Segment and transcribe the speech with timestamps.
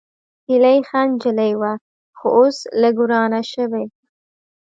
[0.47, 1.73] هېلۍ ښه نجلۍ وه،
[2.17, 3.83] خو اوس لږ ورانه شوې